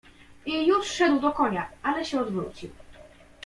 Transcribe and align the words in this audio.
"I 0.45 0.65
już 0.65 0.87
szedł 0.87 1.19
do 1.19 1.31
konia, 1.31 1.69
ale 1.83 2.05
się 2.05 2.19
odwrócił." 2.21 2.69